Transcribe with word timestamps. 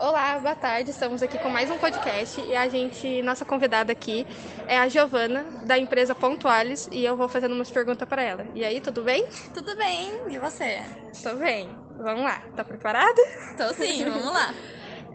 Olá, 0.00 0.38
boa 0.38 0.54
tarde. 0.54 0.92
Estamos 0.92 1.22
aqui 1.22 1.38
com 1.38 1.50
mais 1.50 1.70
um 1.70 1.76
podcast 1.76 2.40
e 2.40 2.56
a 2.56 2.66
gente, 2.70 3.20
nossa 3.20 3.44
convidada 3.44 3.92
aqui 3.92 4.26
é 4.66 4.78
a 4.78 4.88
Giovana 4.88 5.44
da 5.66 5.76
empresa 5.76 6.14
Pontuales 6.14 6.88
e 6.90 7.04
eu 7.04 7.18
vou 7.18 7.28
fazendo 7.28 7.54
umas 7.54 7.70
perguntas 7.70 8.08
para 8.08 8.22
ela. 8.22 8.46
E 8.54 8.64
aí, 8.64 8.80
tudo 8.80 9.02
bem? 9.02 9.26
Tudo 9.52 9.76
bem. 9.76 10.10
E 10.30 10.38
você? 10.38 10.80
Tô 11.22 11.34
bem. 11.34 11.68
Vamos 11.98 12.24
lá. 12.24 12.42
Tá 12.56 12.64
preparada? 12.64 13.22
Tô 13.58 13.74
sim. 13.74 14.02
Vamos 14.04 14.32
lá. 14.32 14.54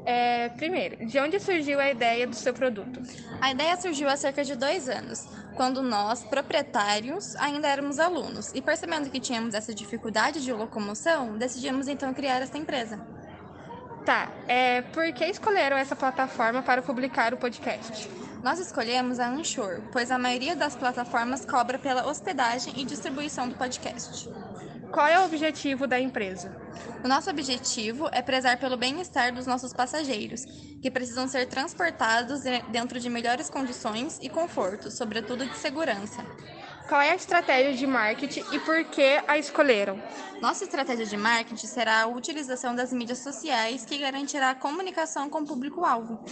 É, 0.07 0.49
primeiro, 0.49 1.03
de 1.07 1.17
onde 1.17 1.39
surgiu 1.39 1.79
a 1.79 1.89
ideia 1.89 2.27
do 2.27 2.35
seu 2.35 2.53
produto? 2.53 3.01
A 3.41 3.49
ideia 3.49 3.75
surgiu 3.75 4.07
há 4.07 4.15
cerca 4.15 4.43
de 4.43 4.55
dois 4.55 4.87
anos, 4.87 5.27
quando 5.55 5.81
nós, 5.81 6.23
proprietários, 6.23 7.35
ainda 7.37 7.67
éramos 7.67 7.97
alunos 7.97 8.51
e 8.53 8.61
percebendo 8.61 9.09
que 9.09 9.19
tínhamos 9.19 9.55
essa 9.55 9.73
dificuldade 9.73 10.43
de 10.43 10.53
locomoção, 10.53 11.35
decidimos 11.39 11.87
então 11.87 12.13
criar 12.13 12.39
essa 12.39 12.55
empresa. 12.55 12.99
Tá, 14.05 14.29
é, 14.47 14.83
por 14.83 15.11
que 15.13 15.25
escolheram 15.25 15.75
essa 15.75 15.95
plataforma 15.95 16.61
para 16.61 16.79
publicar 16.83 17.33
o 17.33 17.37
podcast? 17.37 18.07
Nós 18.45 18.59
escolhemos 18.59 19.19
a 19.19 19.27
Anchor, 19.27 19.81
pois 19.91 20.11
a 20.11 20.19
maioria 20.19 20.55
das 20.55 20.75
plataformas 20.75 21.43
cobra 21.43 21.79
pela 21.79 22.05
hospedagem 22.05 22.75
e 22.77 22.85
distribuição 22.85 23.49
do 23.49 23.55
podcast. 23.55 24.29
Qual 24.91 25.07
é 25.07 25.19
o 25.19 25.25
objetivo 25.25 25.87
da 25.87 25.99
empresa? 25.99 26.55
O 27.03 27.07
nosso 27.07 27.27
objetivo 27.27 28.07
é 28.11 28.21
prezar 28.21 28.59
pelo 28.59 28.77
bem-estar 28.77 29.33
dos 29.33 29.47
nossos 29.47 29.73
passageiros, 29.73 30.45
que 30.79 30.91
precisam 30.91 31.27
ser 31.27 31.47
transportados 31.47 32.43
dentro 32.69 32.99
de 32.99 33.09
melhores 33.09 33.49
condições 33.49 34.19
e 34.21 34.29
conforto, 34.29 34.91
sobretudo 34.91 35.43
de 35.47 35.57
segurança. 35.57 36.23
Qual 36.87 37.01
é 37.01 37.09
a 37.09 37.15
estratégia 37.15 37.73
de 37.73 37.87
marketing 37.87 38.43
e 38.51 38.59
por 38.59 38.83
que 38.83 39.23
a 39.27 39.39
escolheram? 39.39 39.99
Nossa 40.39 40.65
estratégia 40.65 41.07
de 41.07 41.17
marketing 41.17 41.65
será 41.65 42.03
a 42.03 42.07
utilização 42.07 42.75
das 42.75 42.93
mídias 42.93 43.17
sociais, 43.17 43.83
que 43.85 43.97
garantirá 43.97 44.51
a 44.51 44.55
comunicação 44.55 45.31
com 45.31 45.39
o 45.39 45.47
público-alvo. 45.47 46.23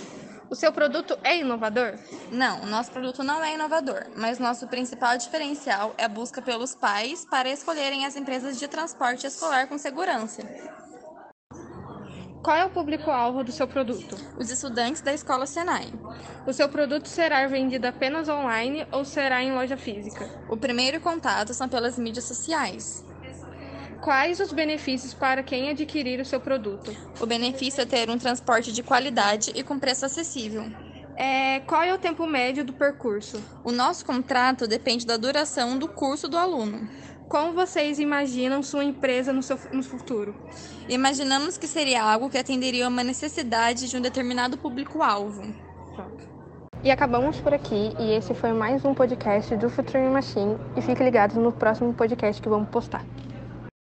O 0.49 0.55
seu 0.55 0.71
produto 0.71 1.17
é 1.23 1.37
inovador? 1.37 1.93
Não, 2.31 2.61
o 2.61 2.65
nosso 2.65 2.91
produto 2.91 3.23
não 3.23 3.43
é 3.43 3.53
inovador, 3.53 4.05
mas 4.15 4.39
nosso 4.39 4.67
principal 4.67 5.17
diferencial 5.17 5.93
é 5.97 6.05
a 6.05 6.09
busca 6.09 6.41
pelos 6.41 6.75
pais 6.75 7.25
para 7.25 7.49
escolherem 7.49 8.05
as 8.05 8.15
empresas 8.15 8.59
de 8.59 8.67
transporte 8.67 9.25
escolar 9.25 9.67
com 9.67 9.77
segurança. 9.77 10.43
Qual 12.43 12.57
é 12.57 12.65
o 12.65 12.69
público-alvo 12.69 13.41
do 13.41 13.53
seu 13.53 13.65
produto? 13.65 14.17
Os 14.37 14.49
estudantes 14.49 15.01
da 15.01 15.13
escola 15.13 15.45
Senai. 15.45 15.93
O 16.45 16.51
seu 16.51 16.67
produto 16.67 17.07
será 17.07 17.47
vendido 17.47 17.87
apenas 17.87 18.27
online 18.27 18.85
ou 18.91 19.05
será 19.05 19.41
em 19.41 19.53
loja 19.53 19.77
física? 19.77 20.29
O 20.49 20.57
primeiro 20.57 20.99
contato 20.99 21.53
são 21.53 21.69
pelas 21.69 21.97
mídias 21.97 22.25
sociais. 22.25 23.05
Quais 24.03 24.41
os 24.41 24.51
benefícios 24.51 25.13
para 25.13 25.41
quem 25.41 25.69
adquirir 25.69 26.19
o 26.19 26.25
seu 26.25 26.37
produto? 26.37 26.93
O 27.21 27.25
benefício 27.25 27.79
é 27.79 27.85
ter 27.85 28.09
um 28.09 28.17
transporte 28.17 28.73
de 28.73 28.83
qualidade 28.83 29.53
e 29.55 29.63
com 29.63 29.79
preço 29.79 30.05
acessível. 30.05 30.65
É, 31.15 31.61
qual 31.61 31.83
é 31.83 31.93
o 31.93 31.97
tempo 31.97 32.27
médio 32.27 32.65
do 32.65 32.73
percurso? 32.73 33.41
O 33.63 33.71
nosso 33.71 34.05
contrato 34.05 34.67
depende 34.67 35.05
da 35.05 35.15
duração 35.15 35.77
do 35.77 35.87
curso 35.87 36.27
do 36.27 36.37
aluno. 36.37 36.85
Como 37.29 37.53
vocês 37.53 37.97
imaginam 37.97 38.61
sua 38.61 38.83
empresa 38.83 39.31
no, 39.31 39.41
seu, 39.41 39.57
no 39.71 39.81
futuro? 39.81 40.35
Imaginamos 40.89 41.57
que 41.57 41.65
seria 41.65 42.03
algo 42.03 42.29
que 42.29 42.37
atenderia 42.37 42.89
uma 42.89 43.05
necessidade 43.05 43.87
de 43.87 43.95
um 43.95 44.01
determinado 44.01 44.57
público-alvo. 44.57 45.43
E 46.83 46.91
acabamos 46.91 47.39
por 47.39 47.53
aqui, 47.53 47.93
e 47.97 48.11
esse 48.11 48.33
foi 48.33 48.51
mais 48.51 48.83
um 48.83 48.93
podcast 48.93 49.55
do 49.55 49.69
Future 49.69 50.03
Machine. 50.09 50.57
E 50.75 50.81
fique 50.81 51.01
ligados 51.01 51.37
no 51.37 51.53
próximo 51.53 51.93
podcast 51.93 52.41
que 52.41 52.49
vamos 52.49 52.67
postar. 52.67 53.05